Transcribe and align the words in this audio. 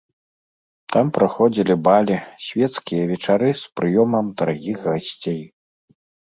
Там 0.93 1.09
праходзілі 1.17 1.75
балі, 1.87 2.17
свецкія 2.45 3.03
вечары 3.11 3.49
з 3.61 3.69
прыёмам 3.81 4.33
дарагіх 4.41 4.77
гасцей. 4.89 5.39